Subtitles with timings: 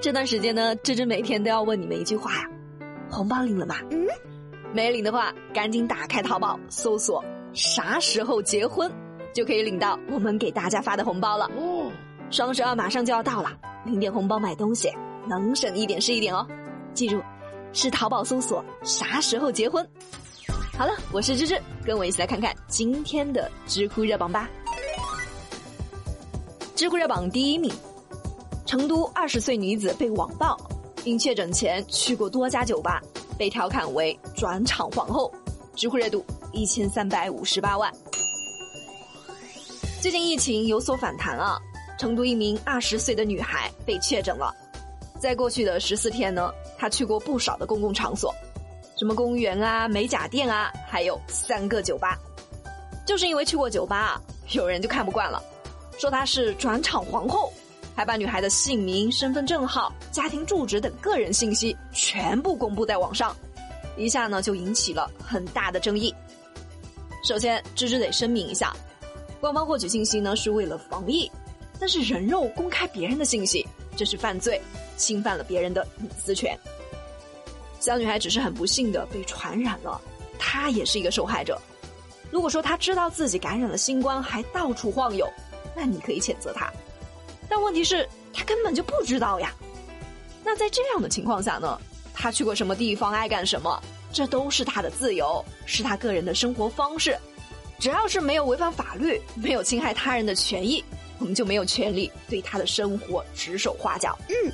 [0.00, 2.48] 这段时间呢，芝芝每天都要问你们一句话呀：
[3.10, 3.74] 红包领了吗？
[3.90, 4.06] 嗯，
[4.72, 8.90] 没领的话，赶紧打开淘宝搜索“啥时候结婚”，
[9.34, 11.50] 就可以领到我们给大家发的红包了。
[11.56, 11.90] 哦，
[12.30, 13.50] 双十二马上就要到了，
[13.84, 14.88] 领点红包买东西，
[15.26, 16.46] 能省一点是一点哦。
[16.94, 17.20] 记住，
[17.72, 19.84] 是淘宝搜索“啥时候结婚”。
[20.78, 24.48] 好了，我是芝芝，跟我一起来看看今天的知乎热榜吧。
[26.76, 27.68] 知乎热榜第一名。
[28.68, 30.54] 成都二十岁女子被网暴，
[31.04, 33.02] 因确诊前去过多家酒吧，
[33.38, 35.32] 被调侃为“转场皇后”，
[35.74, 37.90] 知乎热度一千三百五十八万。
[40.02, 41.58] 最近疫情有所反弹啊，
[41.98, 44.54] 成都一名二十岁的女孩被确诊了，
[45.18, 48.34] 在过去的十四天呢，她去过不少的公共场所，
[48.98, 52.18] 什么公园啊、美甲店啊，还有三个酒吧，
[53.06, 55.42] 就是因为去过酒吧，啊，有人就看不惯了，
[55.98, 57.50] 说她是“转场皇后”。
[57.98, 63.34] 还把女孩的姓名、身份证号、家庭住址等个人信息全部公布在网上，
[63.96, 66.14] 一下呢就引起了很大的争议。
[67.24, 68.72] 首先，芝芝得声明一下，
[69.40, 71.28] 官方获取信息呢是为了防疫，
[71.80, 74.62] 但是人肉公开别人的信息，这是犯罪，
[74.96, 76.56] 侵犯了别人的隐私权。
[77.80, 80.00] 小女孩只是很不幸的被传染了，
[80.38, 81.60] 她也是一个受害者。
[82.30, 85.28] 如果说她知道自己感染了新冠还到处晃悠，
[85.74, 86.72] 那你可以谴责她。
[87.48, 89.52] 但问题是，他根本就不知道呀。
[90.44, 91.78] 那在这样的情况下呢，
[92.14, 93.82] 他去过什么地方，爱干什么，
[94.12, 97.16] 这都是他的自由，是他个人的生活方式。
[97.78, 100.82] 只要是没有违反法律，没有侵害他人的权益，
[101.18, 104.18] 我们就没有权利对他的生活指手画脚。
[104.28, 104.52] 嗯，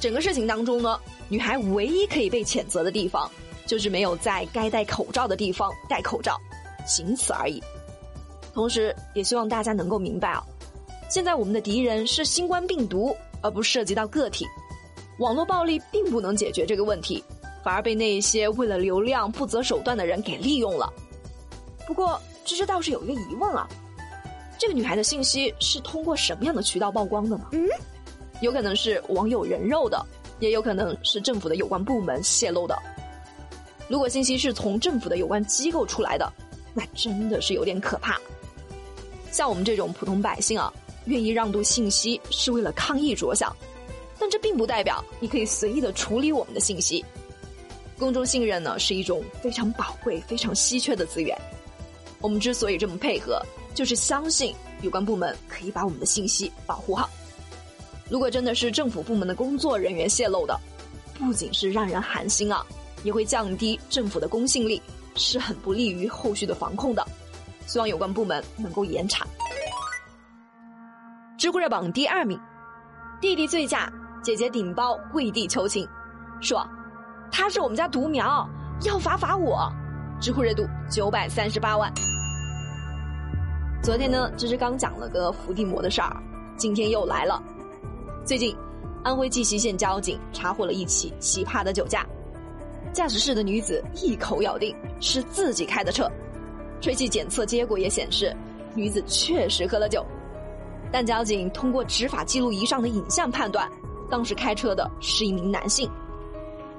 [0.00, 3.30] 整个事情当中呢，女孩唯一可以被谴责的地方，
[3.64, 6.36] 就是没有在该戴口罩的地方戴口罩，
[6.86, 7.62] 仅此而已。
[8.52, 10.44] 同时，也希望大家能够明白啊。
[11.14, 14.44] 现在我们的敌人是新冠病毒，而不涉及到个体。
[15.18, 17.22] 网络暴力并不能解决这个问题，
[17.62, 20.92] 反而被那些为了流量不择手段的人给利用了。
[21.86, 23.64] 不过，芝芝倒是有一个疑问啊：
[24.58, 27.46] 这个女孩的信息是通过什么样的渠道曝光的呢？
[27.52, 27.64] 嗯，
[28.40, 30.04] 有可能是网友人肉的，
[30.40, 32.76] 也有可能是政府的有关部门泄露的。
[33.86, 36.28] 如果信息是从政府的有关机构出来的，
[36.74, 38.18] 那真的是有点可怕。
[39.30, 40.74] 像我们这种普通百姓啊。
[41.06, 43.54] 愿意让渡信息是为了抗疫着想，
[44.18, 47.04] 但这并不代表你可以随意的处理我们的信息。
[47.98, 51.36] 公众信任呢是一种非常宝贵、非常稀缺的资源。
[52.20, 53.40] 我们之所以这么配合，
[53.74, 57.08] 就是相信有关部门可以把我们的信息保护好。
[58.08, 60.58] 如果真的是政府部门的工作人员泄露的，
[61.18, 62.64] 不仅是让人寒心啊，
[63.02, 64.82] 也会降低政府的公信力，
[65.14, 67.06] 是很不利于后续的防控的。
[67.66, 69.26] 希望有关部门能够严查。
[71.44, 72.40] 知乎热榜第二名，
[73.20, 75.86] 弟弟醉驾，姐姐顶包跪地求情，
[76.40, 76.66] 说
[77.30, 78.48] 他是我们家独苗，
[78.86, 79.70] 要罚罚我。
[80.18, 81.92] 知乎热度九百三十八万。
[83.82, 86.16] 昨天呢，芝芝刚讲了个伏地魔的事儿，
[86.56, 87.42] 今天又来了。
[88.24, 88.56] 最近，
[89.02, 92.06] 安徽绩溪县交警查获了一起奇葩的酒驾，
[92.90, 96.10] 驾驶室的女子一口咬定是自己开的车，
[96.80, 98.34] 吹气检测结果也显示，
[98.74, 100.02] 女子确实喝了酒。
[100.94, 103.68] 但交警通过执法记录仪上的影像判断，
[104.08, 105.90] 当时开车的是一名男性。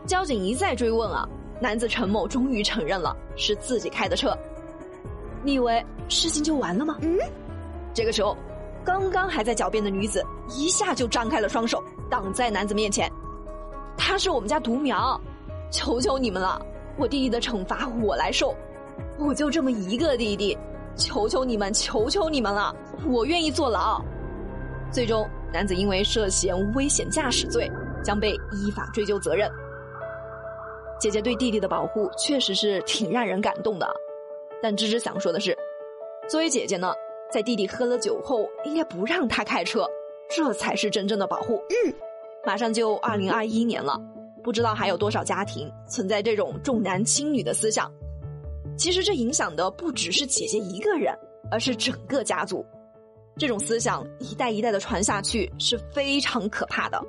[0.06, 1.28] 交警一再追问啊，
[1.60, 4.34] 男子陈某终于承认了是自己开的车。
[5.44, 6.96] 你以为事情就完了吗？
[7.02, 7.20] 嗯。
[7.94, 8.38] 这个时候，
[8.86, 13.12] 刚刚还在狡辩的女子一下就张开了双手，挡在男子面前。
[13.98, 15.20] 他是我们家独苗，
[15.70, 16.66] 求求你们了，
[16.96, 18.56] 我弟弟的惩罚我来受，
[19.20, 20.58] 我就这么一个弟弟。
[20.96, 22.76] 求求你们，求求你们了！
[23.08, 24.02] 我愿意坐牢。
[24.92, 27.70] 最终，男子因为涉嫌危险驾驶罪，
[28.04, 29.50] 将被依法追究责任。
[31.00, 33.88] 姐姐对弟弟的保护确实是挺让人感动的，
[34.64, 35.56] 但芝芝想说的是，
[36.30, 36.94] 作为姐姐呢，
[37.30, 39.86] 在弟弟喝了酒后，应该不让他开车，
[40.30, 41.62] 这才是真正的保护。
[41.70, 41.94] 嗯，
[42.46, 44.00] 马上就二零二一年了，
[44.42, 47.92] 不知道还有多少家庭存在这种重男轻女的思想。
[48.78, 51.18] 其实这影响的不只是姐姐一个人，
[51.50, 52.66] 而是整个家族。
[53.38, 57.02] 这种思想一代一代的传下去是非常可怕的。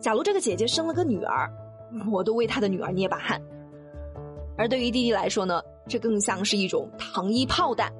[0.00, 1.50] 假如这个姐姐生了个女儿，
[2.10, 3.40] 我都为她的女儿捏把汗。
[4.58, 7.92] 而对于弟弟来说呢，这更像是一种糖衣炮弹。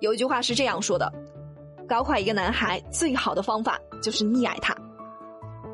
[0.00, 1.10] 有一句话是这样说的：
[1.88, 4.76] 搞垮一个男孩最好的方法就是溺爱他。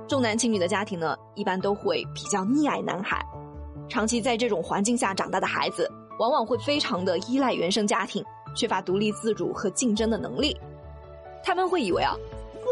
[0.08, 3.24] 重男轻女的家庭呢，一般都会比较溺爱男孩。
[3.88, 5.90] 长期在这种环境下长大的孩子。
[6.22, 8.24] 往往会非常的依赖原生家庭，
[8.54, 10.56] 缺乏独立自主和竞争的能力。
[11.42, 12.14] 他们会以为啊，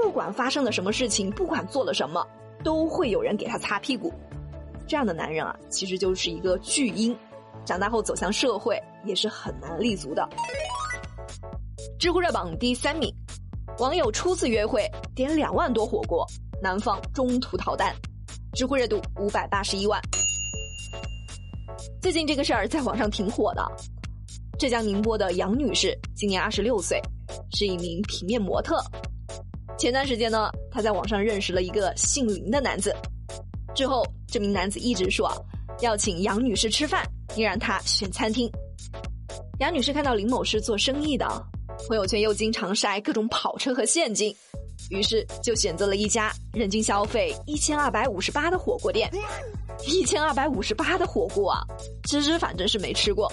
[0.05, 2.25] 不管发生了什么事情，不管做了什么，
[2.62, 4.14] 都会有人给他擦屁股。
[4.87, 7.17] 这样的男人啊，其实就是一个巨婴，
[7.64, 10.29] 长大后走向社会也是很难立足的。
[11.99, 13.12] 知乎热榜第三名，
[13.81, 16.25] 网友初次约会点两万多火锅，
[16.62, 17.93] 男方中途逃单，
[18.55, 20.00] 知乎热度五百八十一万。
[22.00, 23.62] 最近这个事儿在网上挺火的。
[24.58, 26.99] 浙江宁波的杨女士今年二十六岁，
[27.52, 28.82] 是一名平面模特。
[29.79, 32.94] 前段时间呢，她在网上认识了一个姓林的男子，
[33.75, 35.31] 之后这名男子一直说
[35.81, 38.50] 要请杨女士吃饭，并让她选餐厅。
[39.58, 41.26] 杨女士看到林某是做生意的，
[41.87, 44.35] 朋友圈又经常晒各种跑车和现金，
[44.91, 49.11] 于是就选择了一家人均消费一千二百五十八的火锅店。
[49.87, 51.63] 一千二百五十八的火锅啊，
[52.03, 53.33] 芝芝反正是没吃过。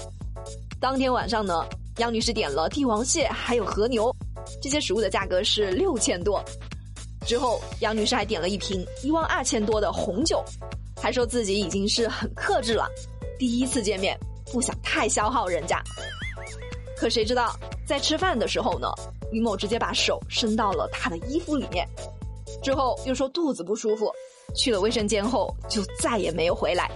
[0.80, 1.68] 当天晚上呢，
[1.98, 4.16] 杨女士点了帝王蟹还有和牛，
[4.62, 6.42] 这些食物的价格是六千多。
[7.26, 10.42] 之后，杨女士还点了一瓶一万二千多的红酒，
[11.02, 12.88] 还说自己已经是很克制了，
[13.38, 14.18] 第一次见面
[14.54, 15.84] 不想太消耗人家。
[16.96, 17.54] 可谁知道，
[17.86, 18.88] 在吃饭的时候呢，
[19.32, 21.88] 林某直接把手伸到了她的衣服里面，
[22.62, 24.12] 之后又说肚子不舒服。
[24.56, 26.90] 去了卫生间后，就再也没有回来。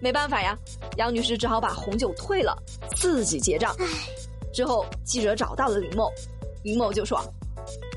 [0.00, 0.56] 没办法呀，
[0.96, 2.56] 杨女士只好把红酒退了，
[2.96, 3.76] 自己结账。
[4.52, 6.10] 之后记者找到了林某，
[6.64, 7.22] 林某就说：“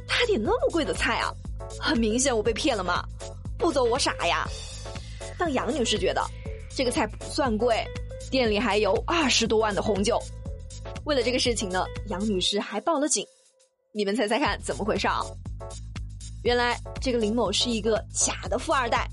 [0.06, 1.34] 他点那么贵的菜啊，
[1.80, 3.04] 很明显我被骗了嘛，
[3.58, 4.46] 不走我傻呀。”
[5.40, 6.22] 但杨女士觉得
[6.76, 7.84] 这个菜不算贵，
[8.30, 10.22] 店里还有二十多万的红酒。
[11.06, 13.26] 为了这个事情呢，杨女士还报了警。
[13.94, 15.22] 你们猜猜看怎么回事啊？
[16.44, 19.08] 原来这个林某是一个假的富二代，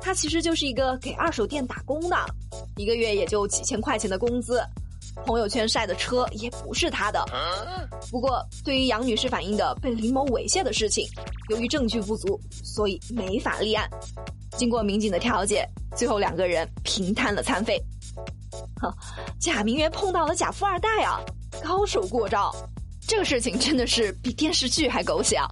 [0.00, 2.16] 他其实就是一个给二手店打工的，
[2.76, 4.60] 一个月也就几千块钱的工资，
[5.26, 7.24] 朋友圈晒的车也不是他的。
[8.10, 11.06] 不过，对于杨女士反映的被林某猥亵的事情，
[11.50, 13.88] 由于证据不足，所以没法立案。
[14.56, 17.82] 经过民警的调解，最后两个人平摊了餐费。
[18.84, 18.94] 哼，
[19.40, 21.20] 假名媛碰到了假富二代啊，
[21.62, 22.54] 高手过招，
[23.06, 25.48] 这个事情真的是比电视剧还狗血啊！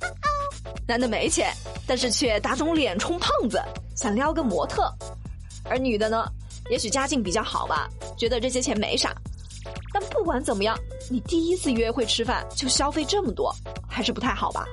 [0.87, 1.53] 男的没钱，
[1.87, 3.61] 但是却打肿脸充胖子，
[3.97, 4.83] 想撩个模特；
[5.65, 6.27] 而女的呢，
[6.71, 7.89] 也许家境比较好吧，
[8.19, 9.15] 觉得这些钱没啥。
[9.93, 10.79] 但不管怎么样，
[11.09, 13.55] 你第一次约会吃饭就消费这么多，
[13.89, 14.67] 还是不太好吧？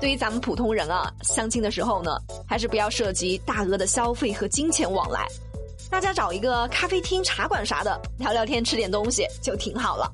[0.00, 2.16] 对于咱们普通人啊，相亲的时候呢，
[2.46, 5.26] 还是不要涉及大额的消费和金钱往来，
[5.90, 10.10] 大家找一个咖啡厅、茶馆啥的聊聊天、吃点东西就挺好了。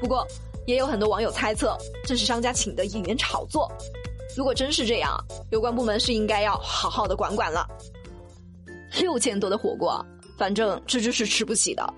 [0.00, 0.26] 不过，
[0.66, 3.70] 也有很多网友猜测，这是商家请的演员炒作。
[4.36, 5.16] 如果真是这样，
[5.50, 7.66] 有关部门是应该要好好的管管了。
[9.00, 10.04] 六千多的火锅，
[10.36, 11.94] 反正芝芝是吃不起的，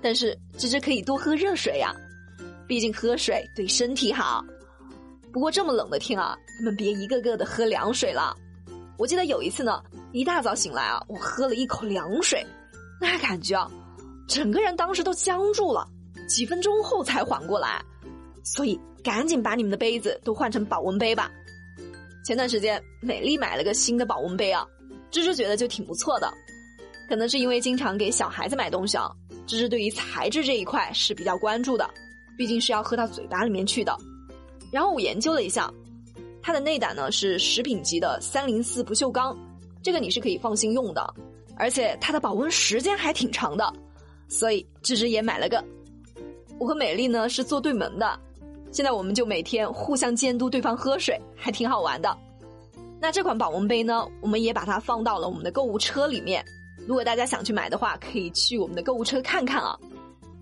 [0.00, 1.94] 但是芝芝可以多喝热水呀，
[2.66, 4.44] 毕竟喝水对身体好。
[5.32, 8.34] 不过这么冷的天啊，你们别一个个的喝凉水了。
[8.98, 9.80] 我记得有一次呢，
[10.12, 12.44] 一大早醒来啊，我喝了一口凉水，
[13.00, 13.70] 那感觉啊，
[14.26, 15.88] 整个人当时都僵住了，
[16.28, 17.80] 几分钟后才缓过来。
[18.42, 21.30] 所以赶紧把你们的杯子都换成保温杯吧。
[22.24, 24.66] 前段时间，美丽买了个新的保温杯啊，
[25.12, 26.32] 芝芝觉得就挺不错的。
[27.08, 29.10] 可能是因为经常给小孩子买东西啊，
[29.46, 31.88] 芝芝对于材质这一块是比较关注的，
[32.36, 33.96] 毕竟是要喝到嘴巴里面去的。
[34.72, 35.72] 然后我研究了一下，
[36.48, 39.36] 它的内胆呢是食品级的三零四不锈钢，
[39.82, 41.14] 这个你是可以放心用的，
[41.58, 43.70] 而且它的保温时间还挺长的，
[44.28, 45.62] 所以芝芝也买了个。
[46.58, 48.18] 我和美丽呢是做对门的。
[48.72, 52.16] 现在我们就每天互相监督对方喝水，还挺好玩的。
[52.98, 56.42] 那这款保温杯呢，我们也把它放到了我们的购物车里面。
[56.86, 59.78] 如果大家想去买的话，可以去我们的购物车看看啊。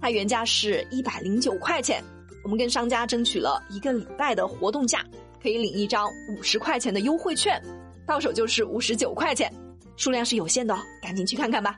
[0.01, 2.01] 它原价是一百零九块钱，
[2.45, 5.05] 我们跟商家争取了一个礼拜的活动价，
[5.43, 7.61] 可以领一张五十块钱的优惠券，
[8.07, 9.53] 到手就是五十九块钱，
[9.97, 11.77] 数量是有限的，赶紧去看看吧。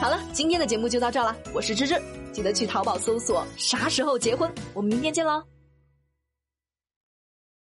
[0.00, 2.00] 好了，今天的节目就到这了，我是芝芝。
[2.32, 5.51] 记得去淘宝搜索“啥时候结婚”，我们明天见喽。